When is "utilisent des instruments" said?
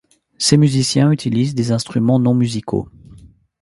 1.11-2.17